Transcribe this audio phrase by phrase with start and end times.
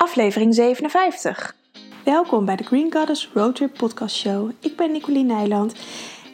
[0.00, 1.56] aflevering 57.
[2.04, 4.50] Welkom bij de Green Goddess Roadtrip Podcast Show.
[4.60, 5.74] Ik ben Nicoline Nijland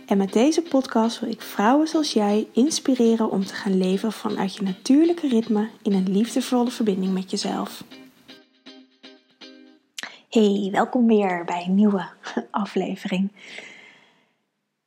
[0.06, 4.54] en met deze podcast wil ik vrouwen zoals jij inspireren om te gaan leven vanuit
[4.54, 7.84] je natuurlijke ritme in een liefdevolle verbinding met jezelf.
[10.30, 12.09] Hey, welkom weer bij een nieuwe
[12.51, 13.33] aflevering.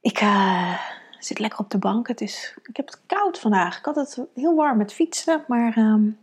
[0.02, 0.80] Ik uh,
[1.20, 2.07] zit lekker op de bank.
[2.07, 3.77] Het is, ik heb het koud vandaag.
[3.77, 6.18] Ik had het heel warm met fietsen, maar um,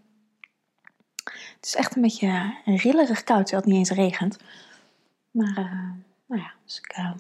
[1.32, 4.37] het is echt een beetje rillerig koud, terwijl het niet eens regent.
[5.30, 5.91] Maar uh,
[6.27, 7.12] nou ja, dus ik uh,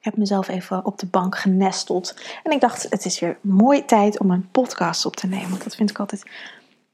[0.00, 2.20] heb mezelf even op de bank genesteld.
[2.42, 5.50] En ik dacht, het is weer mooi tijd om een podcast op te nemen.
[5.50, 6.30] Want dat vind ik altijd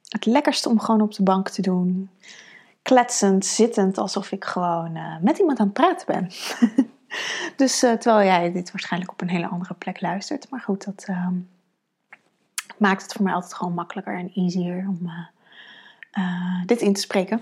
[0.08, 2.10] het lekkerste om gewoon op de bank te doen.
[2.82, 6.30] Kletsend, zittend, alsof ik gewoon met iemand aan het praten ben.
[7.56, 10.50] dus terwijl jij dit waarschijnlijk op een hele andere plek luistert.
[10.50, 11.06] Maar goed, dat
[12.78, 15.10] maakt het voor mij altijd gewoon makkelijker en easier om
[16.18, 17.40] uh, dit in te spreken.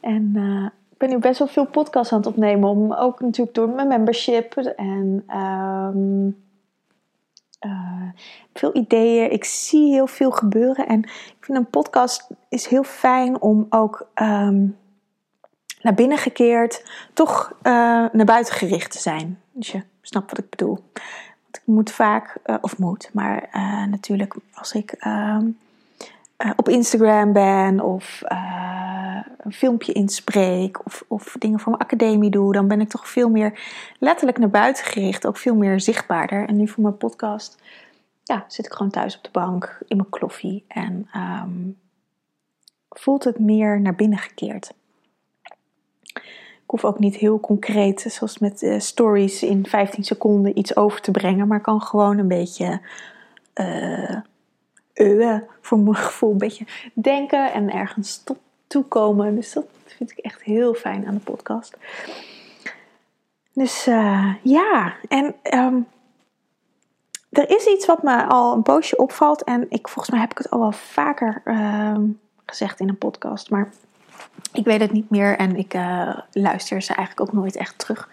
[0.00, 3.56] En uh, ik ben nu best wel veel podcasts aan het opnemen, om ook natuurlijk
[3.56, 6.36] door mijn membership en um,
[7.66, 8.08] uh,
[8.54, 9.32] veel ideeën.
[9.32, 14.06] Ik zie heel veel gebeuren en ik vind een podcast is heel fijn om ook
[14.14, 14.76] um,
[15.82, 19.40] naar binnen gekeerd, toch naar buiten gericht te zijn.
[19.52, 20.74] Dus je snapt wat ik bedoel.
[21.42, 23.48] Want ik moet vaak, of moet, maar
[23.90, 24.94] natuurlijk als ik.
[26.44, 32.30] Uh, op Instagram ben of uh, een filmpje inspreek of, of dingen voor mijn academie
[32.30, 33.60] doe, dan ben ik toch veel meer
[33.98, 36.48] letterlijk naar buiten gericht, ook veel meer zichtbaarder.
[36.48, 37.62] En nu voor mijn podcast
[38.22, 41.78] ja, zit ik gewoon thuis op de bank in mijn kloffie en um,
[42.88, 44.72] voelt het meer naar binnen gekeerd.
[46.62, 51.00] Ik hoef ook niet heel concreet, zoals met uh, stories in 15 seconden iets over
[51.00, 52.80] te brengen, maar kan gewoon een beetje
[55.60, 59.34] voor mijn gevoel een beetje denken en ergens tot toekomen.
[59.34, 61.76] Dus dat vind ik echt heel fijn aan de podcast.
[63.52, 65.86] Dus uh, ja, en um,
[67.30, 69.44] er is iets wat me al een poosje opvalt.
[69.44, 71.96] En ik, volgens mij heb ik het al wel vaker uh,
[72.46, 73.50] gezegd in een podcast.
[73.50, 73.72] Maar
[74.52, 78.08] ik weet het niet meer en ik uh, luister ze eigenlijk ook nooit echt terug.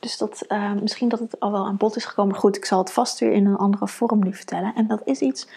[0.00, 2.36] Dus dat, uh, misschien dat het al wel aan bod is gekomen.
[2.36, 4.72] Goed, ik zal het vast weer in een andere vorm nu vertellen.
[4.74, 5.48] En dat is iets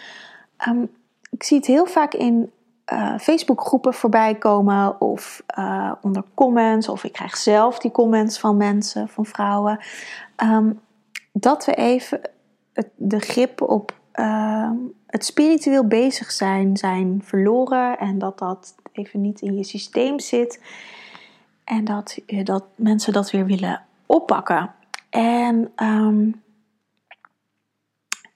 [0.68, 0.90] Um,
[1.30, 2.52] ik zie het heel vaak in
[2.92, 8.56] uh, Facebookgroepen voorbij komen of uh, onder comments, of ik krijg zelf die comments van
[8.56, 9.78] mensen, van vrouwen,
[10.36, 10.80] um,
[11.32, 12.20] dat we even
[12.72, 14.70] het, de grip op uh,
[15.06, 20.62] het spiritueel bezig zijn, zijn verloren en dat dat even niet in je systeem zit
[21.64, 24.74] en dat, dat mensen dat weer willen oppakken.
[25.10, 25.72] En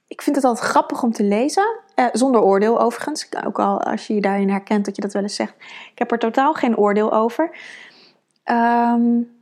[0.06, 1.83] ik vind het altijd grappig om te lezen.
[1.94, 3.28] Eh, zonder oordeel overigens.
[3.44, 5.55] Ook al als je je daarin herkent dat je dat wel eens zegt.
[5.93, 7.50] Ik heb er totaal geen oordeel over.
[8.44, 9.32] Um,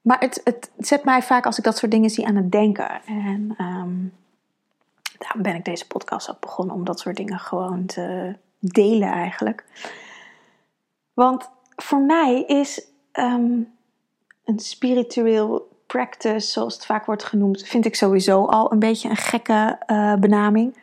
[0.00, 3.02] maar het, het, zet mij vaak als ik dat soort dingen zie aan het denken.
[3.06, 4.12] En um,
[5.18, 9.64] daarom ben ik deze podcast ook begonnen om dat soort dingen gewoon te delen eigenlijk.
[11.14, 13.72] Want voor mij is um,
[14.44, 19.16] een spiritueel practice, zoals het vaak wordt genoemd, vind ik sowieso al een beetje een
[19.16, 20.76] gekke uh, benaming.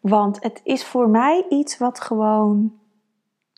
[0.00, 2.78] Want het is voor mij iets wat gewoon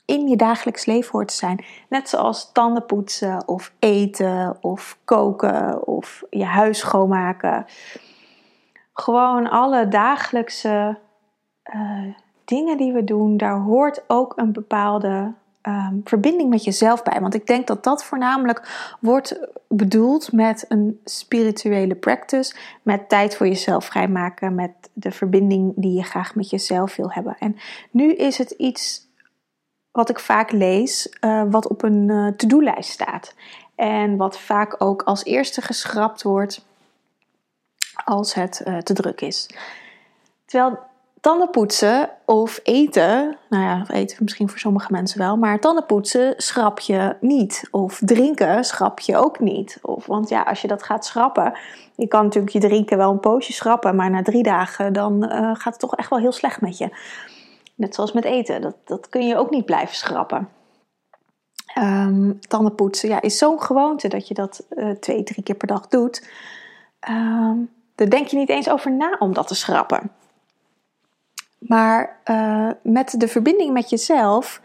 [0.05, 1.65] in je dagelijks leven hoort te zijn.
[1.89, 7.67] Net zoals tanden poetsen of eten of koken of je huis schoonmaken.
[8.93, 10.99] Gewoon alle dagelijkse
[11.75, 12.15] uh,
[12.45, 17.21] dingen die we doen, daar hoort ook een bepaalde um, verbinding met jezelf bij.
[17.21, 23.47] Want ik denk dat dat voornamelijk wordt bedoeld met een spirituele practice, met tijd voor
[23.47, 27.37] jezelf vrijmaken, met de verbinding die je graag met jezelf wil hebben.
[27.39, 27.57] En
[27.91, 29.11] nu is het iets
[29.91, 33.35] wat ik vaak lees, uh, wat op een uh, to-do-lijst staat.
[33.75, 36.67] En wat vaak ook als eerste geschrapt wordt
[38.05, 39.49] als het uh, te druk is.
[40.45, 40.79] Terwijl
[41.23, 47.17] tandenpoetsen of eten, nou ja, eten misschien voor sommige mensen wel, maar tandenpoetsen schrap je
[47.21, 47.69] niet.
[47.71, 49.79] Of drinken schrap je ook niet.
[49.83, 51.59] Of, want ja, als je dat gaat schrappen,
[51.97, 55.31] je kan natuurlijk je drinken wel een poosje schrappen, maar na drie dagen dan uh,
[55.31, 56.89] gaat het toch echt wel heel slecht met je.
[57.75, 60.49] Net zoals met eten, dat, dat kun je ook niet blijven schrappen.
[61.79, 65.89] Um, tandenpoetsen ja, is zo'n gewoonte dat je dat uh, twee, drie keer per dag
[65.89, 66.29] doet.
[67.09, 70.11] Um, daar denk je niet eens over na om dat te schrappen.
[71.73, 74.61] Maar uh, met de verbinding met jezelf,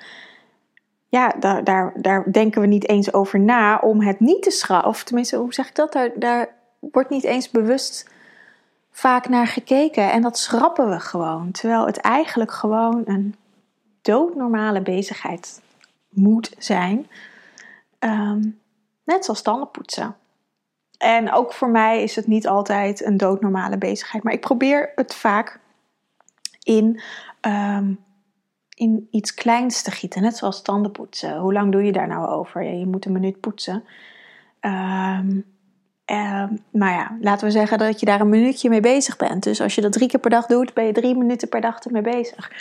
[1.10, 4.90] ja, daar, daar, daar denken we niet eens over na om het niet te schrappen.
[4.90, 5.94] Of tenminste, hoe zeg ik dat?
[5.94, 6.50] Daar, daar
[6.80, 8.10] wordt niet eens bewust
[8.92, 10.12] vaak naar gekeken.
[10.12, 11.52] En dat schrappen we gewoon.
[11.52, 13.36] Terwijl het eigenlijk gewoon een
[14.02, 15.62] doodnormale bezigheid
[16.10, 17.08] moet zijn.
[18.00, 18.42] Ehm,
[19.04, 20.16] net zoals tanden poetsen.
[20.98, 24.24] En ook voor mij is het niet altijd een doodnormale bezigheid.
[24.24, 25.60] Maar ik probeer het vaak
[26.68, 27.02] in,
[27.42, 27.94] ehm,
[28.76, 30.22] in iets kleins te gieten.
[30.22, 31.38] Net zoals tanden poetsen.
[31.38, 32.64] Hoe lang doe je daar nou over?
[32.64, 33.84] Je moet een minuut poetsen.
[34.62, 35.46] Um,
[36.72, 39.44] maar ja, laten we zeggen dat je daar een minuutje mee bezig bent.
[39.44, 41.80] Dus als je dat drie keer per dag doet, ben je drie minuten per dag
[41.80, 42.52] ermee bezig.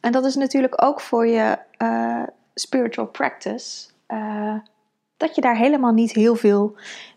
[0.00, 2.22] En dat is natuurlijk ook voor je uh,
[2.54, 3.88] spiritual practice.
[4.08, 4.54] Uh,
[5.16, 6.74] dat je daar helemaal niet heel veel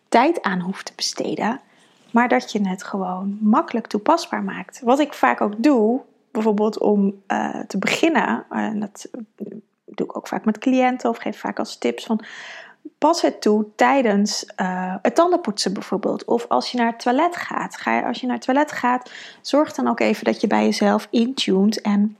[0.09, 1.59] tijd aan hoeft te besteden.
[2.11, 4.81] Maar dat je het gewoon makkelijk toepasbaar maakt.
[4.83, 6.01] Wat ik vaak ook doe,
[6.31, 8.45] bijvoorbeeld om uh, te beginnen.
[8.49, 9.09] En dat
[9.85, 12.21] doe ik ook vaak met cliënten of geef vaak als tips van
[12.97, 16.25] pas het toe tijdens uh, het tandenpoetsen bijvoorbeeld.
[16.25, 17.77] Of als je naar het toilet gaat.
[17.77, 20.63] Ga je, als je naar het toilet gaat, zorg dan ook even dat je bij
[20.63, 21.81] jezelf intuned.
[21.81, 22.17] En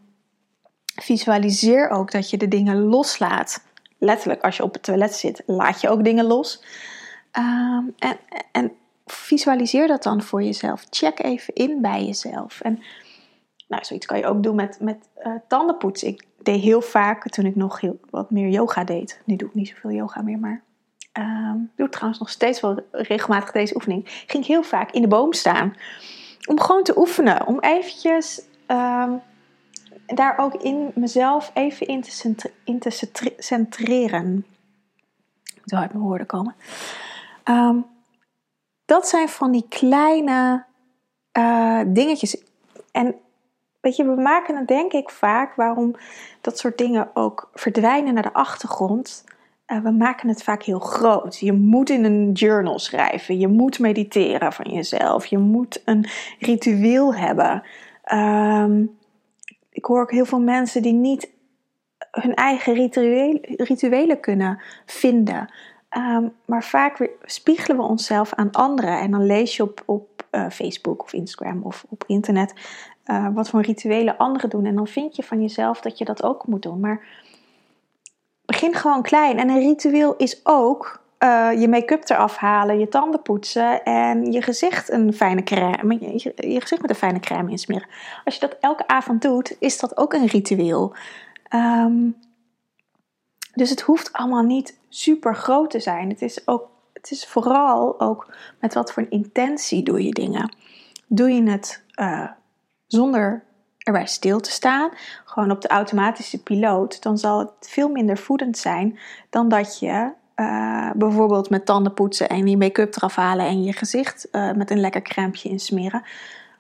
[0.96, 3.64] visualiseer ook dat je de dingen loslaat.
[3.98, 6.64] Letterlijk, als je op het toilet zit, laat je ook dingen los.
[7.38, 8.18] Um, en,
[8.52, 8.72] en
[9.06, 10.86] visualiseer dat dan voor jezelf.
[10.90, 12.62] Check even in bij jezelf.
[12.62, 12.84] En
[13.68, 16.08] nou, zoiets kan je ook doen met, met uh, tandenpoetsen.
[16.08, 19.22] Ik deed heel vaak, toen ik nog heel, wat meer yoga deed.
[19.26, 20.64] Nu doe ik niet zoveel yoga meer, maar
[21.14, 24.04] um, doe ik trouwens nog steeds wel regelmatig deze oefening.
[24.06, 25.76] Ging ik heel vaak in de boom staan.
[26.50, 27.48] Om gewoon te oefenen.
[27.48, 29.22] Om eventjes um,
[30.06, 34.46] daar ook in mezelf even in te, in te centreren.
[35.66, 36.56] Zo uit mijn woorden komen.
[37.44, 37.86] Um,
[38.86, 40.66] dat zijn van die kleine
[41.38, 42.44] uh, dingetjes.
[42.92, 43.16] En
[43.88, 45.96] weet je, we maken het denk ik vaak waarom
[46.42, 49.24] dat soort dingen ook verdwijnen naar de achtergrond.
[49.68, 51.40] Uh, we maken het vaak heel groot.
[51.40, 53.40] Je moet in een journal schrijven.
[53.40, 55.26] Je moet mediteren van jezelf.
[55.26, 56.06] Je moet een
[56.40, 57.64] ritueel hebben.
[58.14, 58.98] Um,
[59.70, 61.30] ik hoor ook heel veel mensen die niet
[62.12, 65.54] hun eigen rituelen, rituelen kunnen vinden.
[65.98, 69.00] Um, maar vaak spiegelen we onszelf aan anderen.
[69.00, 72.54] En dan lees je op, op uh, Facebook of Instagram of op internet
[73.06, 74.66] uh, wat voor rituelen anderen doen.
[74.66, 76.80] En dan vind je van jezelf dat je dat ook moet doen.
[76.80, 77.08] Maar
[78.46, 79.38] begin gewoon klein.
[79.38, 84.42] En een ritueel is ook uh, je make-up eraf halen, je tanden poetsen en je
[84.42, 87.88] gezicht een fijne crème, je, gezicht met een fijne crème insmeren.
[88.26, 90.96] Als je dat elke avond doet, is dat ook een ritueel.
[91.54, 92.16] Um,
[93.54, 96.10] dus het hoeft allemaal niet super groot te zijn.
[96.10, 100.56] Het is, ook, het is vooral ook met wat voor een intentie doe je dingen.
[101.08, 102.28] Doe je het uh,
[102.88, 103.44] zonder
[103.78, 104.90] erbij stil te staan,
[105.26, 109.00] gewoon op de automatische piloot, dan zal het veel minder voedend zijn
[109.30, 113.74] dan dat je uh, bijvoorbeeld met tanden poetsen en je make-up eraf halen en je
[113.74, 116.04] gezicht uh, met een lekker crème insmeren.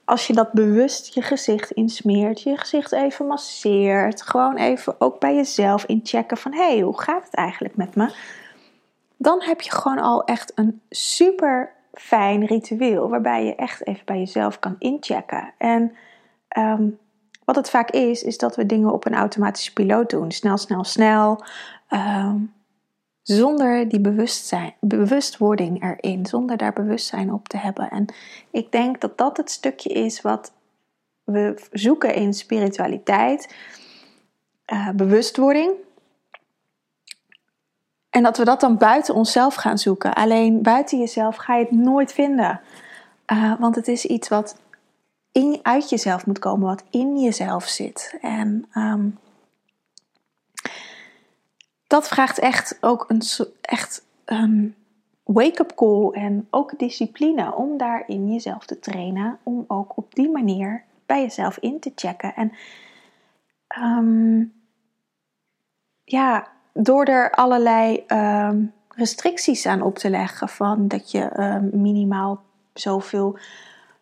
[0.05, 5.35] Als je dat bewust je gezicht insmeert, je gezicht even masseert, gewoon even ook bij
[5.35, 8.11] jezelf inchecken van hé, hey, hoe gaat het eigenlijk met me?
[9.17, 14.17] Dan heb je gewoon al echt een super fijn ritueel waarbij je echt even bij
[14.17, 15.53] jezelf kan inchecken.
[15.57, 15.95] En
[16.57, 16.99] um,
[17.45, 20.31] wat het vaak is, is dat we dingen op een automatische piloot doen.
[20.31, 21.43] Snel, snel, snel.
[21.89, 22.53] Um,
[23.21, 27.89] zonder die bewustzijn, bewustwording erin, zonder daar bewustzijn op te hebben.
[27.89, 28.05] En
[28.51, 30.53] ik denk dat dat het stukje is wat
[31.23, 33.55] we zoeken in spiritualiteit,
[34.73, 35.71] uh, bewustwording.
[38.17, 40.13] En dat we dat dan buiten onszelf gaan zoeken.
[40.13, 42.61] Alleen buiten jezelf ga je het nooit vinden.
[43.31, 44.61] Uh, want het is iets wat
[45.31, 48.17] in, uit jezelf moet komen, wat in jezelf zit.
[48.21, 49.17] En um,
[51.87, 53.21] dat vraagt echt ook een
[53.61, 54.05] echt
[55.23, 59.39] wake-up call en ook discipline om daarin jezelf te trainen.
[59.43, 62.35] Om ook op die manier bij jezelf in te checken.
[62.35, 62.51] En
[63.79, 64.53] um,
[66.03, 71.29] ja, door er allerlei um, restricties aan op te leggen van dat je
[71.71, 72.41] minimaal
[72.73, 73.37] zoveel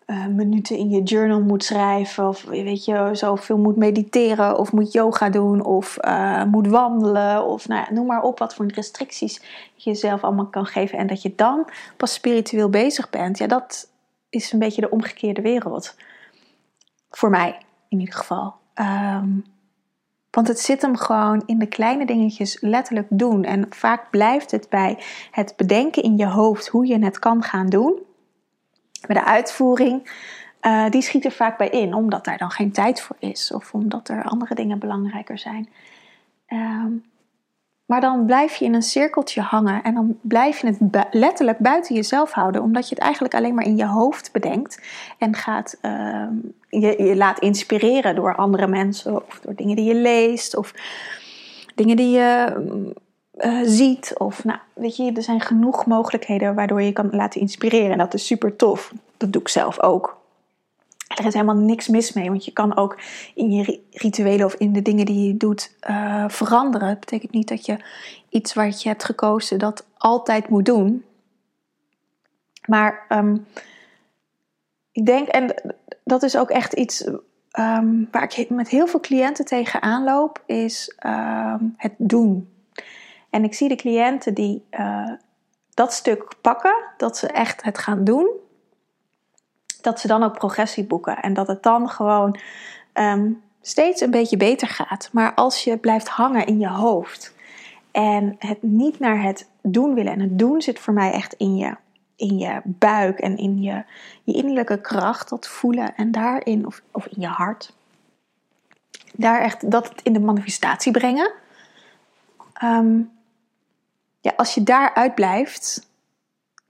[0.07, 4.91] uh, minuten in je journal moet schrijven, of weet je, zoveel moet mediteren, of moet
[4.91, 9.41] yoga doen, of uh, moet wandelen, of nou ja, noem maar op wat voor restricties
[9.75, 10.97] je jezelf allemaal kan geven.
[10.97, 13.89] En dat je dan pas spiritueel bezig bent, ja, dat
[14.29, 15.95] is een beetje de omgekeerde wereld.
[17.09, 17.57] Voor mij
[17.89, 18.53] in ieder geval.
[18.75, 19.45] Um,
[20.35, 23.43] want het zit hem gewoon in de kleine dingetjes letterlijk doen.
[23.43, 24.99] En vaak blijft het bij
[25.31, 27.99] het bedenken in je hoofd hoe je het kan gaan doen.
[29.07, 30.11] Maar de uitvoering,
[30.61, 33.73] uh, die schiet er vaak bij in, omdat daar dan geen tijd voor is of
[33.73, 35.69] omdat er andere dingen belangrijker zijn.
[36.47, 37.03] Um,
[37.85, 41.95] maar dan blijf je in een cirkeltje hangen en dan blijf je het letterlijk buiten
[41.95, 44.81] jezelf houden, omdat je het eigenlijk alleen maar in je hoofd bedenkt
[45.17, 46.27] en gaat, uh,
[46.69, 50.73] je, je laat inspireren door andere mensen of door dingen die je leest of
[51.75, 52.53] dingen die je
[53.37, 54.13] uh, ziet.
[54.17, 57.91] Of nou, weet je, er zijn genoeg mogelijkheden waardoor je kan laten inspireren.
[57.91, 58.93] En dat is super tof.
[59.17, 60.17] Dat doe ik zelf ook.
[61.07, 62.99] Er is helemaal niks mis mee, want je kan ook
[63.33, 66.87] in je rituelen of in de dingen die je doet uh, veranderen.
[66.87, 67.77] Het betekent niet dat je
[68.29, 71.05] iets wat je hebt gekozen dat altijd moet doen.
[72.65, 73.45] Maar um,
[74.91, 77.07] ik denk, en dat is ook echt iets
[77.59, 82.49] um, waar ik met heel veel cliënten tegenaan loop, is um, het doen.
[83.29, 85.11] En ik zie de cliënten die uh,
[85.73, 88.27] dat stuk pakken, dat ze echt het gaan doen,
[89.85, 91.21] dat ze dan ook progressie boeken.
[91.21, 92.39] En dat het dan gewoon
[92.93, 95.09] um, steeds een beetje beter gaat.
[95.11, 97.33] Maar als je blijft hangen in je hoofd
[97.91, 101.55] en het niet naar het doen willen, en het doen zit voor mij echt in
[101.55, 101.75] je
[102.15, 103.83] in je buik en in je,
[104.23, 107.73] je innerlijke kracht, dat voelen en daarin, of, of in je hart,
[109.13, 111.31] daar echt dat in de manifestatie brengen.
[112.53, 112.99] Ehm,
[114.21, 115.87] ja, als je daaruit blijft,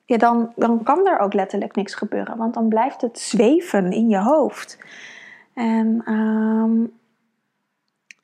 [0.06, 4.10] ja, dan, dan kan er ook letterlijk niks gebeuren, want dan blijft het zweven in
[4.10, 4.78] je hoofd.
[5.54, 6.94] En um,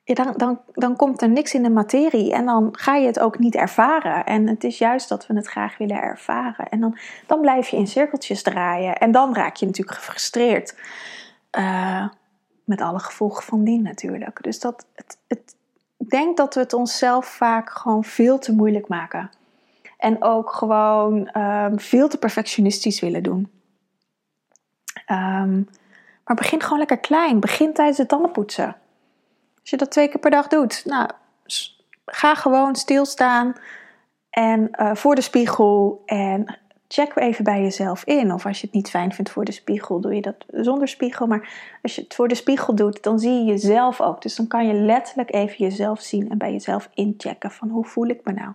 [0.03, 3.39] dan, dan, dan komt er niks in de materie en dan ga je het ook
[3.39, 4.25] niet ervaren.
[4.25, 6.69] En het is juist dat we het graag willen ervaren.
[6.69, 6.97] En dan,
[7.27, 10.75] dan blijf je in cirkeltjes draaien en dan raak je natuurlijk gefrustreerd.
[11.57, 12.07] Uh,
[12.63, 14.43] met alle gevolgen van dien natuurlijk.
[14.43, 15.55] Dus dat, het, het,
[15.97, 19.29] ik denk dat we het onszelf vaak gewoon veel te moeilijk maken.
[20.01, 23.51] En ook gewoon um, veel te perfectionistisch willen doen.
[25.11, 25.69] Um,
[26.25, 27.39] maar begin gewoon lekker klein.
[27.39, 28.75] Begin tijdens het tandenpoetsen.
[29.59, 31.09] Als je dat twee keer per dag doet, nou,
[32.05, 33.55] ga gewoon stilstaan
[34.29, 38.33] en uh, voor de spiegel en check even bij jezelf in.
[38.33, 41.27] Of als je het niet fijn vindt voor de spiegel, doe je dat zonder spiegel.
[41.27, 41.49] Maar
[41.81, 44.21] als je het voor de spiegel doet, dan zie je jezelf ook.
[44.21, 48.07] Dus dan kan je letterlijk even jezelf zien en bij jezelf inchecken van hoe voel
[48.07, 48.51] ik me nou.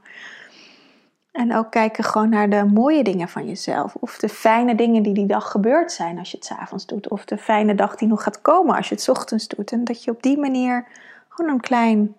[1.37, 3.95] En ook kijken gewoon naar de mooie dingen van jezelf.
[3.95, 7.09] Of de fijne dingen die die dag gebeurd zijn als je het s'avonds doet.
[7.09, 9.73] Of de fijne dag die nog gaat komen als je het ochtends doet.
[9.73, 10.87] En dat je op die manier
[11.29, 12.15] gewoon een klein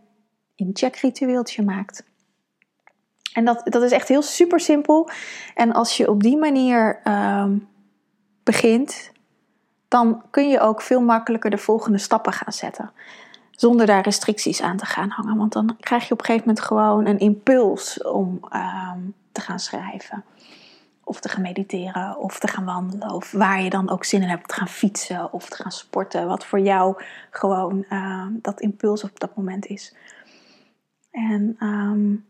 [0.55, 2.03] incheckritueeltje maakt.
[3.33, 5.09] En dat, dat is echt heel super simpel.
[5.55, 7.67] En als je op die manier um,
[8.43, 9.11] begint,
[9.87, 12.91] dan kun je ook veel makkelijker de volgende stappen gaan zetten.
[13.57, 15.37] Zonder daar restricties aan te gaan hangen.
[15.37, 19.59] Want dan krijg je op een gegeven moment gewoon een impuls om um, te gaan
[19.59, 20.23] schrijven.
[21.03, 23.11] Of te gaan mediteren, of te gaan wandelen.
[23.11, 26.27] Of waar je dan ook zin in hebt te gaan fietsen of te gaan sporten.
[26.27, 29.95] Wat voor jou gewoon uh, dat impuls op dat moment is.
[31.11, 32.25] En um,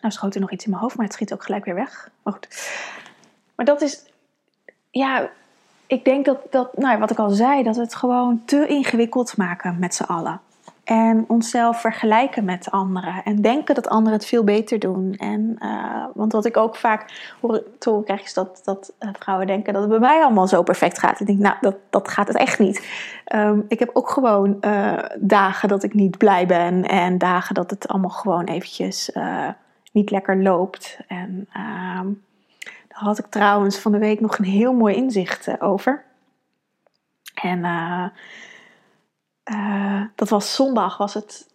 [0.00, 2.10] nou schoot er nog iets in mijn hoofd, maar het schiet ook gelijk weer weg.
[2.22, 2.70] Maar goed.
[3.54, 4.04] Maar dat is,
[4.90, 5.30] ja,
[5.92, 9.36] ik denk dat, dat nou, wat ik al zei, dat we het gewoon te ingewikkeld
[9.36, 10.40] maken met z'n allen.
[10.84, 13.22] En onszelf vergelijken met anderen.
[13.24, 15.14] En denken dat anderen het veel beter doen.
[15.14, 19.72] En, uh, want wat ik ook vaak hoor, krijg is dat, dat uh, vrouwen denken
[19.72, 21.20] dat het bij mij allemaal zo perfect gaat.
[21.20, 22.88] Ik denk, nou, dat, dat gaat het echt niet.
[23.34, 26.84] Um, ik heb ook gewoon uh, dagen dat ik niet blij ben.
[26.84, 29.10] En dagen dat het allemaal gewoon eventjes
[29.92, 30.98] niet lekker loopt.
[31.08, 32.06] En ehm,
[33.02, 36.04] had ik trouwens van de week nog een heel mooi inzicht eh, over.
[37.42, 38.06] En uh,
[39.50, 41.48] uh, dat was zondag, was het,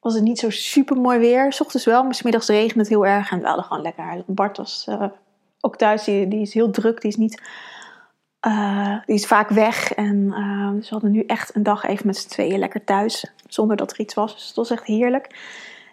[0.00, 1.52] was het niet zo super mooi weer.
[1.52, 3.30] S ochtends wel, maar s middags regende het heel erg.
[3.30, 4.22] En we hadden gewoon lekker.
[4.26, 4.88] Bart was
[5.60, 7.42] ook thuis, die, die is heel druk, die is niet.
[9.06, 9.92] die is vaak weg.
[9.92, 10.24] En
[10.74, 13.32] dus we hadden nu echt een dag even met z'n tweeën lekker thuis.
[13.46, 14.34] Zonder dat er iets was.
[14.34, 15.38] Dus het was echt heerlijk.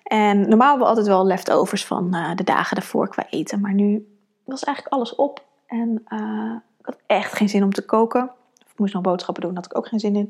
[0.04, 3.62] En normaal hebben we altijd wel leftovers van de dagen daarvoor qua eten.
[3.62, 4.17] Maar nu
[4.48, 5.46] was eigenlijk alles op.
[5.66, 8.32] En uh, ik had echt geen zin om te koken.
[8.60, 10.30] Ik moest nog boodschappen doen, had ik ook geen zin in.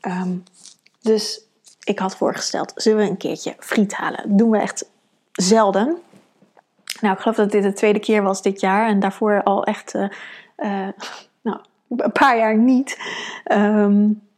[0.00, 0.44] Um,
[1.00, 1.40] dus
[1.84, 4.28] ik had voorgesteld, zullen we een keertje friet halen?
[4.28, 4.90] Dat doen we echt
[5.32, 5.96] zelden.
[7.00, 8.88] Nou, ik geloof dat dit de tweede keer was dit jaar.
[8.88, 10.08] En daarvoor al echt uh,
[11.42, 12.98] nou, een paar jaar niet.
[13.52, 14.28] Um,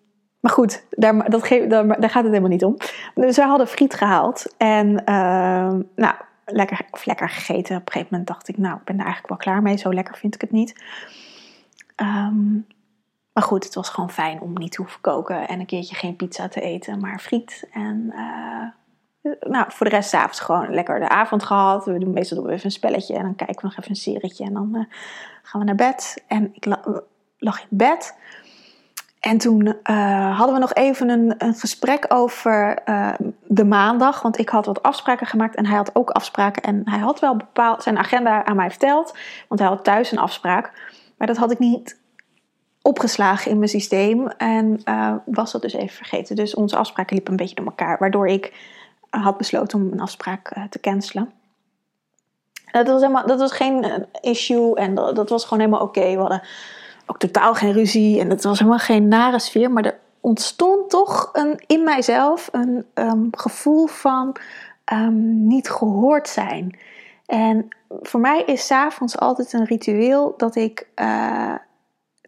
[0.40, 2.76] maar goed, daar, dat daar, daar, gaat het helemaal niet om.
[3.14, 4.54] Dus we hadden friet gehaald.
[4.56, 6.14] En uh, nou,
[6.52, 7.76] lekker, of lekker gegeten.
[7.76, 9.76] Op een gegeven moment dacht ik, nou, ik ben er eigenlijk wel klaar mee.
[9.76, 10.84] Zo lekker vind ik het niet.
[11.96, 12.66] Um,
[13.32, 15.48] maar goed, het was gewoon fijn om niet te hoeven koken.
[15.48, 17.68] En een keertje geen pizza te eten, maar friet.
[17.72, 21.84] En uh, nou, voor de rest s'avonds gewoon lekker de avond gehad.
[21.84, 23.14] We doen meestal even een spelletje.
[23.14, 24.44] En dan kijken we nog even een serietje.
[24.44, 24.84] En dan uh,
[25.42, 26.24] gaan we naar bed.
[26.26, 26.66] En ik
[27.38, 28.16] lag in bed.
[29.22, 33.12] En toen uh, hadden we nog even een, gesprek over uh,
[33.46, 34.22] de maandag.
[34.22, 36.62] Want ik had wat afspraken gemaakt en hij had ook afspraken.
[36.62, 39.16] En hij had wel bepaald zijn agenda aan mij verteld.
[39.48, 40.72] Want hij had thuis een afspraak.
[41.16, 41.98] Maar dat had ik niet
[42.80, 46.36] opgeslagen in mijn systeem en uh, was dat dus even vergeten.
[46.36, 48.52] Dus onze afspraken liepen een beetje door elkaar, waardoor ik
[49.10, 51.32] had besloten om een afspraak te cancelen.
[52.72, 56.10] Dat was, helemaal, dat was geen issue en dat, dat was gewoon helemaal oké.
[56.10, 56.42] We hadden
[57.06, 61.30] ook totaal geen ruzie en het was helemaal geen nare sfeer, maar er ontstond toch
[61.32, 64.36] een, in mijzelf een um, gevoel van
[64.92, 66.78] um, niet gehoord zijn.
[67.26, 67.68] En
[68.00, 71.54] voor mij is s'avonds altijd een ritueel dat ik uh,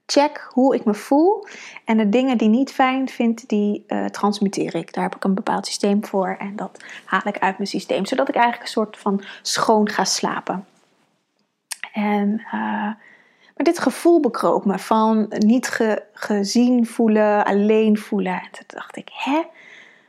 [0.06, 1.46] check hoe ik me voel.
[1.84, 4.92] En de dingen die niet fijn vind, die uh, transmuteer ik.
[4.92, 6.36] Daar heb ik een bepaald systeem voor.
[6.38, 8.06] En dat haal ik uit mijn systeem.
[8.06, 10.66] Zodat ik eigenlijk een soort van schoon ga slapen.
[11.92, 12.90] En, uh,
[13.54, 18.32] maar dit gevoel bekroop me van niet ge, gezien voelen, alleen voelen.
[18.32, 19.42] En toen dacht ik, hè?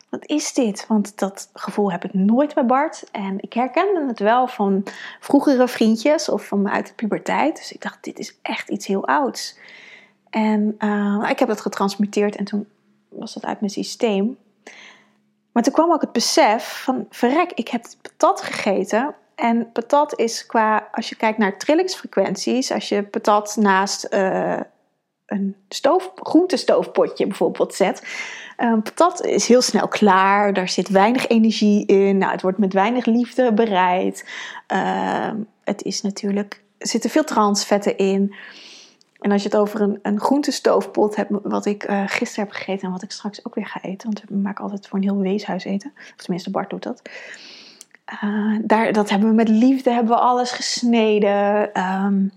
[0.09, 0.87] wat is dit?
[0.87, 3.03] Want dat gevoel heb ik nooit bij Bart.
[3.11, 4.83] En ik herkende het wel van
[5.19, 7.55] vroegere vriendjes of van uit de puberteit.
[7.55, 9.57] Dus ik dacht, dit is echt iets heel ouds.
[10.29, 12.67] En uh, ik heb dat getransmuteerd en toen
[13.09, 14.37] was dat uit mijn systeem.
[15.51, 19.15] Maar toen kwam ook het besef van, verrek, ik heb patat gegeten.
[19.35, 24.59] En patat is qua, als je kijkt naar trillingsfrequenties, als je patat naast uh,
[25.25, 28.03] een stoof, groentestoofpotje bijvoorbeeld zet,
[28.57, 32.17] Um, patat is heel snel klaar, daar zit weinig energie in.
[32.17, 34.29] Nou, het wordt met weinig liefde bereid.
[34.73, 35.31] Uh,
[35.63, 38.35] het is natuurlijk, er zitten veel transvetten in.
[39.19, 42.87] En als je het over een, een groentestoofpot hebt, wat ik uh, gisteren heb gegeten
[42.87, 45.19] en wat ik straks ook weer ga eten, want we maken altijd voor een heel
[45.19, 45.93] weeshuis eten.
[45.95, 47.01] Of tenminste, Bart doet dat.
[48.13, 51.69] Uh, daar, dat hebben we met liefde, hebben we alles gesneden.
[51.81, 52.31] Um,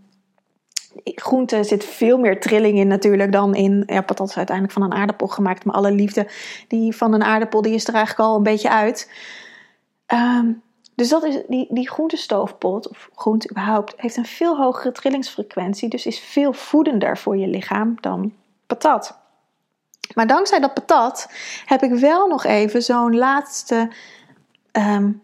[1.04, 3.82] groente zit veel meer trilling in natuurlijk dan in...
[3.86, 5.64] Ja, patat is uiteindelijk van een aardappel gemaakt.
[5.64, 6.28] Maar alle liefde
[6.68, 9.10] die van een aardappel, die is er eigenlijk al een beetje uit.
[10.06, 10.62] Um,
[10.94, 15.88] dus dat is, die, die groentestoofpot, of groente überhaupt, heeft een veel hogere trillingsfrequentie.
[15.88, 18.32] Dus is veel voedender voor je lichaam dan
[18.66, 19.18] patat.
[20.14, 21.30] Maar dankzij dat patat
[21.64, 23.90] heb ik wel nog even zo'n laatste
[24.72, 25.22] um,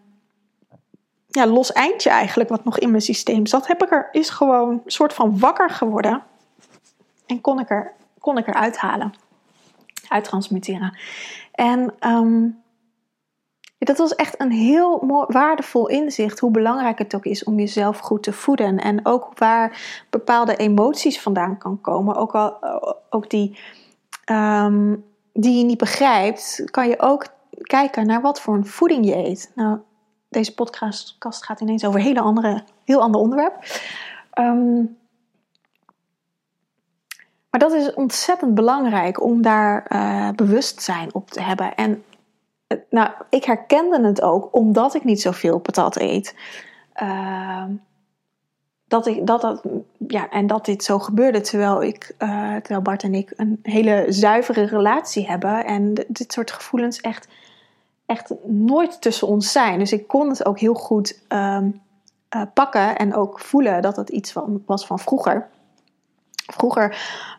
[1.35, 4.69] ja, los eindje eigenlijk, wat nog in mijn systeem zat, heb ik er, is gewoon
[4.69, 6.23] een soort van wakker geworden.
[7.25, 9.13] En kon ik er, kon ik er uithalen,
[10.07, 10.97] uittransmuteren.
[11.51, 12.63] En um,
[13.77, 17.99] dat was echt een heel mooi, waardevol inzicht hoe belangrijk het ook is om jezelf
[17.99, 18.79] goed te voeden.
[18.79, 22.57] En ook waar bepaalde emoties vandaan kan komen, ook, al,
[23.09, 23.59] ook die,
[24.31, 27.25] um, die je niet begrijpt, kan je ook
[27.61, 29.51] kijken naar wat voor een voeding je eet.
[29.55, 29.79] Nou,
[30.29, 33.53] deze podcast gaat ineens over een hele andere, heel ander onderwerp.
[34.39, 34.97] Um,
[37.55, 41.75] maar dat is ontzettend belangrijk om daar uh, bewustzijn op te hebben.
[41.75, 42.03] En
[42.67, 46.35] uh, nou, ik herkende het ook omdat ik niet zoveel patat eet.
[47.01, 47.63] Uh,
[48.87, 49.63] dat, ik, dat, dat,
[50.07, 54.05] ja, en dat dit zo gebeurde terwijl, ik, uh, terwijl Bart en ik een hele
[54.09, 55.65] zuivere relatie hebben.
[55.65, 57.27] En dit soort gevoelens echt
[58.05, 59.79] echt nooit tussen ons zijn.
[59.79, 61.69] Dus ik kon het ook heel goed ehm,
[62.29, 65.47] eh, pakken en ook voelen dat het iets van, was van vroeger.
[66.53, 66.97] Vroeger,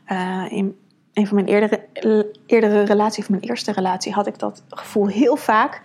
[0.09, 0.79] uh, in
[1.13, 1.87] een van mijn eerdere,
[2.47, 5.83] eerdere relaties, of mijn eerste relatie, had ik dat gevoel heel vaak.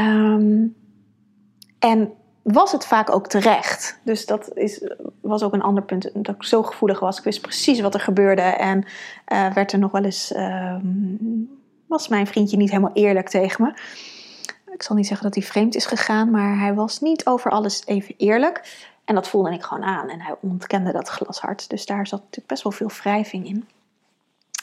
[0.00, 0.76] Um,
[1.78, 4.00] en was het vaak ook terecht.
[4.04, 4.88] Dus dat is,
[5.20, 6.10] was ook een ander punt.
[6.14, 7.18] Dat ik zo gevoelig was.
[7.18, 8.42] Ik wist precies wat er gebeurde.
[8.42, 8.84] En
[9.32, 10.76] uh, werd er nog wel eens uh,
[11.88, 13.72] was mijn vriendje niet helemaal eerlijk tegen me.
[14.72, 17.86] Ik zal niet zeggen dat hij vreemd is gegaan, maar hij was niet over alles
[17.86, 18.86] even eerlijk.
[19.04, 20.08] En dat voelde ik gewoon aan.
[20.08, 21.70] En hij ontkende dat glashard.
[21.70, 23.68] Dus daar zat natuurlijk best wel veel wrijving in.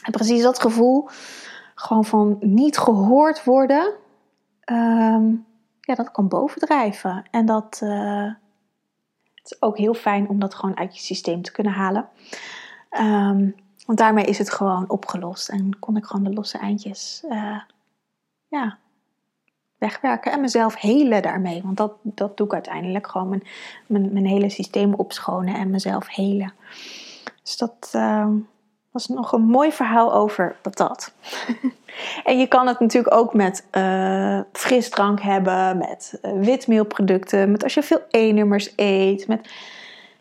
[0.03, 1.09] En precies dat gevoel,
[1.75, 3.93] gewoon van niet gehoord worden,
[4.59, 5.25] ehm,
[5.81, 7.25] ja, dat kan bovendrijven.
[7.31, 8.31] En dat uh,
[9.35, 12.09] het is ook heel fijn om dat gewoon uit je systeem te kunnen halen.
[12.99, 17.59] Um, want daarmee is het gewoon opgelost en kon ik gewoon de losse eindjes uh,
[18.47, 18.77] ja,
[19.77, 21.61] wegwerken en mezelf helen daarmee.
[21.63, 23.41] Want dat, dat doe ik uiteindelijk gewoon
[23.87, 26.53] mijn, mijn, hele systeem opschonen en mezelf helen.
[27.43, 28.27] Dus dat uh,
[28.91, 31.13] was nog een mooi verhaal over patat.
[32.23, 37.83] en je kan het natuurlijk ook met uh, frisdrank hebben, met witmeelproducten, met als je
[37.83, 39.49] veel E-nummers eet, met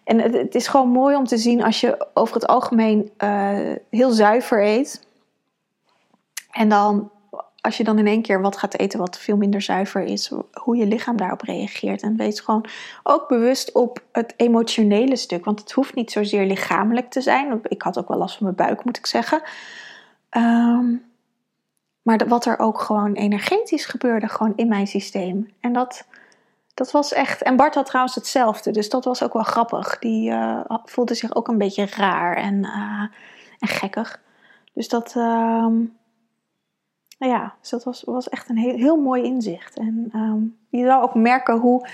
[0.05, 4.11] en het, is gewoon mooi om te zien als je over het algemeen uh, heel
[4.11, 5.07] zuiver eet.
[6.51, 7.11] En dan,
[7.61, 10.77] als je dan in één keer wat gaat eten wat veel minder zuiver is, hoe
[10.77, 12.03] je lichaam daarop reageert.
[12.03, 12.67] En wees gewoon
[13.03, 15.45] ook bewust op het emotionele stuk.
[15.45, 17.61] Want het hoeft niet zozeer lichamelijk te zijn.
[17.62, 19.43] Ik had ook wel last van mijn buik, moet ik zeggen.
[20.31, 21.05] Um,
[22.03, 25.51] maar wat er ook gewoon energetisch gebeurde, gewoon in mijn systeem.
[25.61, 26.07] En dat
[26.74, 27.42] dat was echt.
[27.42, 29.98] En Bart had trouwens hetzelfde, dus dat was ook wel grappig.
[29.98, 32.37] Die uh, voelde zich ook een beetje raar.
[32.37, 33.02] En, uh,
[33.58, 34.20] en gekkig.
[34.72, 35.74] Dus dat, ehm,
[37.18, 39.78] nou ja, dus dat was, was echt een heel, heel mooi inzicht.
[39.78, 41.88] En ehm, je zou ook merken hoe.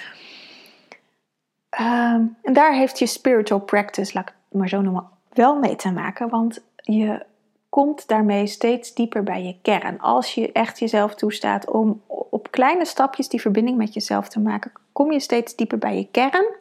[1.71, 5.77] Ehm, en daar heeft je spiritual practice, laat ik het maar zo noemen, wel mee
[5.77, 6.29] te maken.
[6.29, 7.27] Want je
[7.71, 10.01] komt daarmee steeds dieper bij je kern.
[10.01, 14.73] Als je echt jezelf toestaat om op kleine stapjes die verbinding met jezelf te maken,
[14.93, 16.59] kom je steeds dieper bij je kern.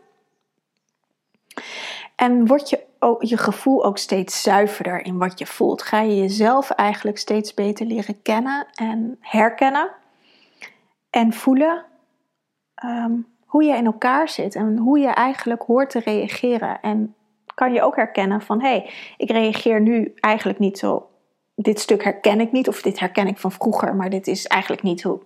[2.15, 2.84] En wordt je,
[3.19, 5.82] je gevoel ook steeds zuiverder in wat je voelt.
[5.82, 9.91] Ga je jezelf eigenlijk steeds beter leren kennen en herkennen.
[11.10, 11.86] En voelen
[12.76, 13.13] ehm,
[13.45, 16.82] hoe je in elkaar zit en hoe je eigenlijk hoort te reageren.
[16.82, 17.15] En
[17.60, 21.10] kan je ook herkennen van hey, ik reageer nu eigenlijk niet zo.
[21.56, 24.82] Dit stuk herken ik niet, of dit herken ik van vroeger, maar dit is eigenlijk
[24.82, 25.19] niet hoe,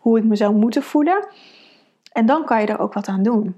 [0.00, 1.28] hoe ik me zou moeten voelen.
[2.12, 3.56] En dan kan je er ook wat aan doen.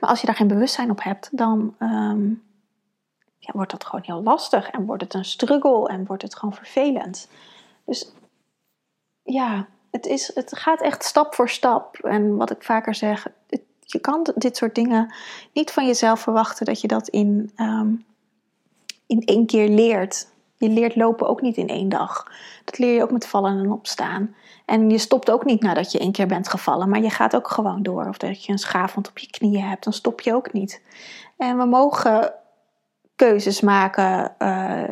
[0.00, 2.28] Maar als je daar geen bewustzijn op hebt, dan ehm,
[3.38, 6.54] ja, wordt dat gewoon heel lastig en wordt het een struggle en wordt het gewoon
[6.54, 7.28] vervelend.
[7.84, 8.12] Dus
[9.22, 11.96] ja, het, is, het gaat echt stap voor stap.
[11.96, 13.26] En wat ik vaker zeg,
[13.92, 15.14] je kan dit soort dingen
[15.52, 17.94] niet van jezelf verwachten dat je dat in, ehm,
[19.06, 20.28] in één keer leert.
[20.56, 22.32] Je leert lopen ook niet in één dag.
[22.64, 24.34] Dat leer je ook met vallen en opstaan.
[24.64, 27.48] En je stopt ook niet nadat je één keer bent gevallen, maar je gaat ook
[27.48, 28.08] gewoon door.
[28.08, 30.82] Of dat je een schaafwond op je knieën hebt, dan stop je ook niet.
[31.36, 32.32] En we mogen
[33.16, 34.90] keuzes maken uh,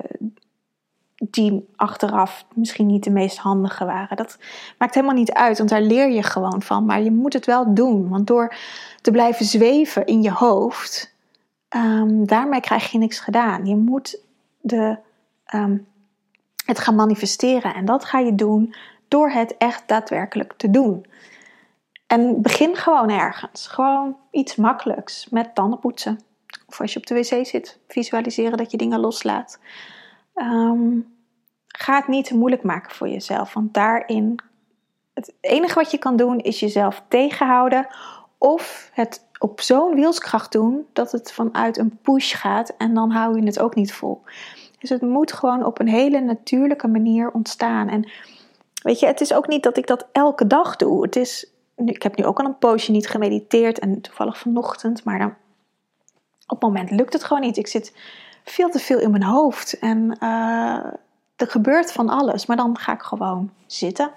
[1.17, 4.17] die achteraf misschien niet de meest handige waren.
[4.17, 4.39] Dat
[4.79, 6.85] maakt helemaal niet uit, want daar leer je gewoon van.
[6.85, 8.55] Maar je moet het wel doen, want door
[9.01, 11.15] te blijven zweven in je hoofd,
[11.77, 13.67] um, daarmee krijg je niks gedaan.
[13.67, 14.21] Je moet
[14.61, 14.99] de,
[15.55, 15.87] um,
[16.65, 18.75] het gaan manifesteren en dat ga je doen
[19.09, 21.07] door het echt daadwerkelijk te doen.
[22.07, 23.67] En begin gewoon ergens.
[23.67, 26.21] Gewoon iets makkelijks met tandenpoetsen.
[26.67, 29.59] Of als je op de wc zit, visualiseren dat je dingen loslaat.
[30.37, 31.15] Um,
[31.67, 33.55] ga het niet te moeilijk maken voor jezelf.
[33.55, 34.39] Want daarin,
[35.15, 37.87] het enige wat je kan doen is jezelf tegenhouden.
[38.39, 43.41] Of het op zo'n wilskracht doen dat het vanuit een push gaat en dan hou
[43.41, 44.23] je het ook niet vol.
[44.79, 47.89] Dus het moet gewoon op een hele natuurlijke manier ontstaan.
[47.89, 48.09] En
[48.87, 51.03] Weet je, het is ook niet dat ik dat elke dag doe.
[51.03, 55.19] Het is, ik heb nu ook al een poosje niet gemediteerd en toevallig vanochtend, maar
[55.19, 55.35] dan
[56.47, 57.57] op het moment lukt het gewoon niet.
[57.57, 57.93] Ik zit
[58.51, 60.85] veel te veel in mijn hoofd en uh,
[61.37, 62.47] er gebeurt van alles.
[62.47, 64.11] Maar dan ga ik gewoon zitten.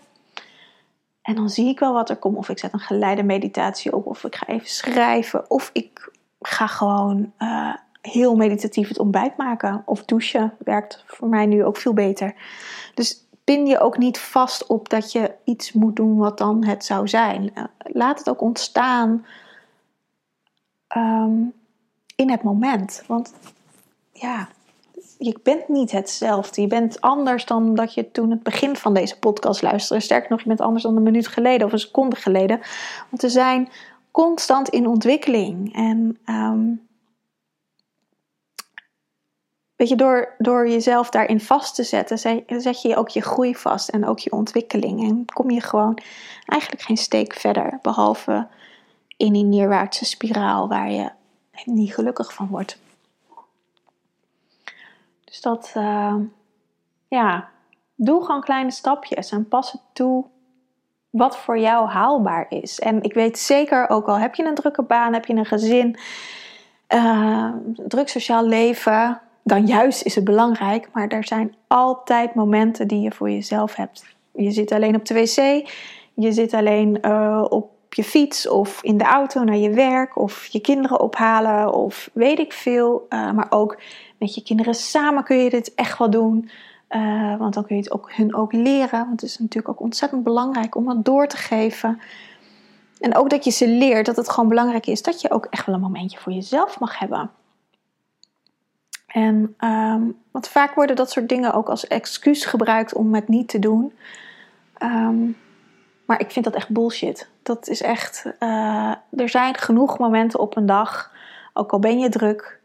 [1.22, 2.38] En dan zie ik wel wat er komt.
[2.38, 4.06] Of ik zet een geleide meditatie op.
[4.06, 5.50] Of ik ga even schrijven.
[5.50, 6.12] Of ik
[6.42, 9.84] ga gewoon uh, heel meditatief het ontbijt maken.
[9.86, 10.54] Of douchen.
[10.58, 12.36] Werkt voor mij nu ook veel beter.
[12.94, 16.86] Dus pin je ook niet vast op dat je iets moet doen wat dan het
[16.86, 17.56] zou zijn.
[17.56, 19.26] Eh, laat het ook ontstaan
[20.88, 21.42] ehm,
[22.16, 23.04] in het moment.
[23.08, 23.34] Want
[24.20, 24.50] ja,
[25.18, 26.62] je bent niet hetzelfde.
[26.62, 30.04] Je bent anders dan dat je toen het begin van deze podcast luisterde.
[30.04, 32.60] Sterker nog, je bent anders dan een minuut geleden of een seconde geleden.
[33.10, 33.70] Want we zijn
[34.12, 35.76] constant in ontwikkeling.
[35.76, 36.88] En um,
[39.76, 43.90] Weet je, door, door jezelf daarin vast te zetten, zet je ook je groei vast
[43.90, 45.10] en ook je ontwikkeling.
[45.10, 46.00] En kom je gewoon
[46.46, 48.48] eigenlijk geen steek verder, behalve
[49.18, 51.10] in die neerwaartse spiraal waar je
[51.66, 52.78] niet gelukkig van wordt.
[55.30, 56.16] Dus dat, uh,
[57.08, 57.50] ja,
[57.96, 60.26] doe gewoon kleine stapjes en pas het toe
[61.10, 62.80] wat voor jou haalbaar is.
[62.80, 65.98] En ik weet zeker, ook al heb je een drukke baan, heb je een gezin,
[66.94, 67.52] uh,
[67.88, 70.90] druk sociaal leven, dan juist is het belangrijk.
[70.94, 74.06] Maar er zijn altijd momenten die je voor jezelf hebt.
[74.34, 75.70] Je zit alleen op de wc,
[76.14, 80.46] je zit alleen uh, op je fiets of in de auto naar je werk of
[80.46, 83.06] je kinderen ophalen of weet ik veel.
[83.10, 83.78] Maar ook
[84.20, 86.50] met je kinderen samen kun je dit echt wel doen.
[86.90, 89.00] Uh, want dan kun je het ook, hun ook leren.
[89.00, 92.02] Want het is natuurlijk ook ontzettend belangrijk om dat door te geven.
[93.00, 95.66] En ook dat je ze leert dat het gewoon belangrijk is dat je ook echt
[95.66, 97.32] wel een momentje voor jezelf mag hebben.
[99.08, 103.50] En um, want vaak worden dat soort dingen ook als excuus gebruikt om het niet
[103.50, 103.94] te doen.
[104.84, 105.38] Um,
[106.06, 107.30] maar ik vind dat echt bullshit.
[107.44, 108.26] Dat is echt.
[108.40, 111.12] Uh, er zijn genoeg momenten op een dag,
[111.54, 112.59] ook al ben je druk,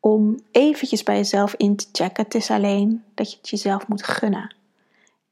[0.00, 2.24] om eventjes bij jezelf in te checken.
[2.24, 4.54] Het is alleen dat je het jezelf moet gunnen.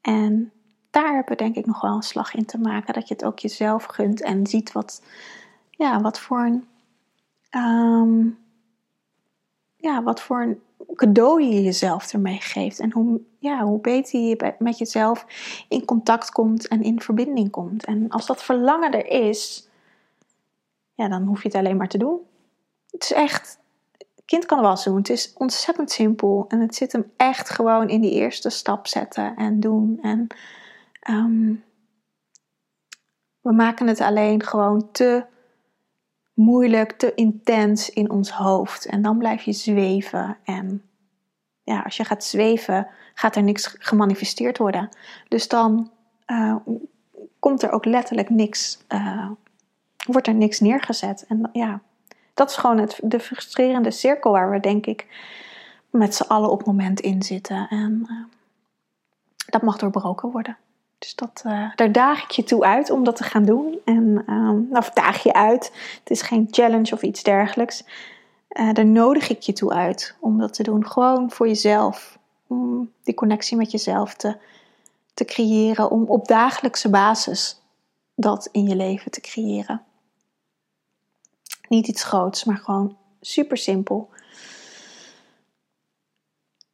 [0.01, 0.53] En
[0.91, 2.95] daar hebben we denk ik nog wel een slag in te maken.
[2.95, 5.03] Dat je het ook jezelf gunt en ziet wat,
[5.71, 6.67] ja, wat voor een.
[7.51, 8.39] Um,
[9.77, 10.61] ja, wat voor een
[10.95, 12.79] cadeau je jezelf ermee geeft.
[12.79, 15.27] En hoe, ja, hoe beter je met jezelf
[15.69, 17.85] in contact komt en in verbinding komt.
[17.85, 19.69] En als dat verlangen er is,
[20.95, 22.19] ja, dan hoef je het alleen maar te doen.
[22.91, 23.59] Het is echt,
[24.29, 24.97] kind kan was doen.
[24.97, 26.45] Het is ontzettend simpel.
[26.49, 29.99] En het zit hem echt gewoon in die eerste stap zetten en doen.
[30.03, 30.27] En
[31.01, 31.55] ehm,
[33.41, 35.25] we maken het alleen gewoon te
[36.35, 38.87] moeilijk, te intens in ons hoofd.
[38.87, 40.37] En dan blijf je zweven.
[40.45, 40.83] En
[41.63, 44.89] ja, als je gaat zweven, gaat er niks gemanifesteerd worden.
[45.29, 45.91] Dus dan
[46.27, 46.57] uh,
[47.39, 49.31] komt er ook letterlijk niks, uh,
[50.07, 51.25] wordt er niks neergezet.
[51.29, 51.83] En ja,
[52.39, 55.07] dat is gewoon het, de frustrerende cirkel waar we denk ik
[55.91, 57.67] met z'n allen op het moment in zitten.
[57.69, 58.25] En uh,
[59.47, 60.57] dat mag doorbroken worden.
[60.99, 63.79] Dus dat, uh, daar daag ik je toe uit om dat te gaan doen.
[63.85, 65.73] En, uh, of daag je uit.
[65.99, 67.85] Het is geen challenge of iets dergelijks.
[68.73, 70.87] Daar nodig ik je toe uit om dat te doen.
[70.87, 72.19] Gewoon voor jezelf.
[72.47, 74.37] Om die connectie met jezelf te,
[75.15, 75.91] te creëren.
[75.91, 77.61] Om op dagelijkse basis
[78.15, 79.83] dat in je leven te creëren.
[81.69, 84.09] Niet iets groots, maar gewoon super simpel.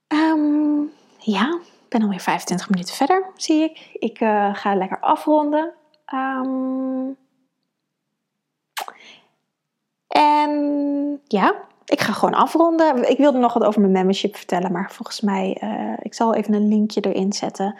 [0.08, 3.90] Um, ja, ik ben alweer 25 minuten verder, zie ik.
[3.92, 5.72] Ik uh, ga lekker afronden.
[6.14, 7.16] Um,
[10.08, 11.54] en ja,
[11.84, 13.10] ik ga gewoon afronden.
[13.10, 16.54] Ik wilde nog wat over mijn membership vertellen, maar volgens mij, uh, ik zal even
[16.54, 17.74] een linkje erin zetten.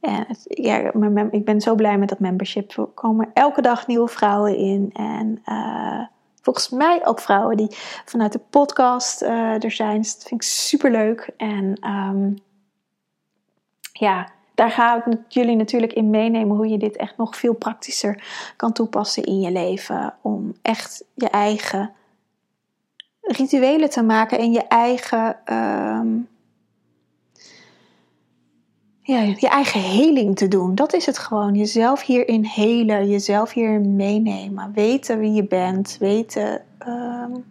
[0.00, 0.92] En ja,
[1.30, 2.76] ik ben zo blij met dat membership.
[2.76, 4.90] Er komen elke dag nieuwe vrouwen in.
[4.92, 6.04] En uh,
[6.46, 10.00] volgens mij ook vrouwen die vanuit de podcast uh, er zijn.
[10.00, 11.30] Dus dat vind ik super leuk.
[11.36, 12.38] En um,
[13.92, 18.24] ja, daar ga ik jullie natuurlijk in meenemen hoe je dit echt nog veel praktischer
[18.56, 20.14] kan toepassen in je leven.
[20.22, 21.92] Om echt je eigen
[23.20, 26.28] rituelen te maken en je eigen, um,
[29.06, 30.74] ja, je eigen heling te doen.
[30.74, 31.54] Dat is het gewoon.
[31.54, 34.72] Jezelf hierin helen, jezelf hierin meenemen.
[34.72, 37.44] Weten wie je bent, weten um,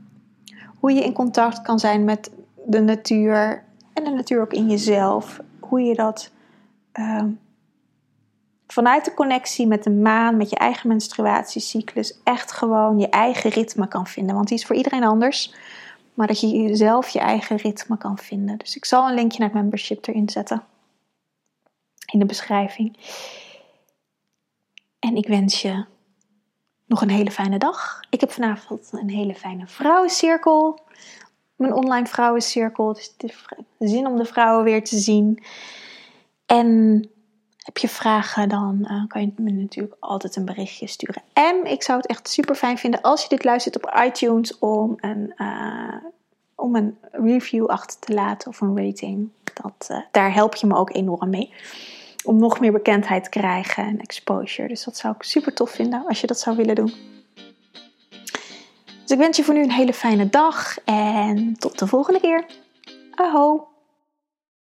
[0.79, 2.31] hoe je in contact kan zijn met
[2.65, 3.63] de natuur
[3.93, 5.39] en de natuur ook in jezelf.
[5.59, 6.31] Hoe je dat
[6.93, 7.23] uh,
[8.67, 13.87] vanuit de connectie met de maan, met je eigen menstruatiecyclus, echt gewoon je eigen ritme
[13.87, 14.35] kan vinden.
[14.35, 15.53] Want die is voor iedereen anders.
[16.13, 18.57] Maar dat je zelf je eigen ritme kan vinden.
[18.57, 20.63] Dus ik zal een linkje naar het membership erin zetten.
[22.15, 22.97] In de beschrijving.
[24.99, 25.85] En ik wens je
[26.85, 27.99] nog een hele fijne dag.
[28.09, 30.79] Ik heb vanavond een hele fijne vrouwencirkel.
[31.55, 32.93] Mijn online vrouwencirkel.
[32.93, 33.45] Dus het is
[33.91, 35.43] zin om de vrouwen weer te zien.
[36.45, 36.99] En
[37.57, 41.21] heb je vragen, dan uh, kan je me natuurlijk altijd een berichtje sturen.
[41.33, 44.93] En ik zou het echt super fijn vinden als je dit luistert op iTunes om
[44.99, 45.95] een, uh,
[46.55, 49.29] om een review achter te laten of een rating.
[49.61, 51.53] Dat, uh, daar help je me ook enorm mee.
[52.25, 54.67] Om nog meer bekendheid te krijgen en exposure.
[54.67, 56.93] Dus dat zou ik super tof vinden als je dat zou willen doen.
[59.01, 62.45] Dus ik wens je voor nu een hele fijne dag en tot de volgende keer.
[63.15, 63.74] Aho!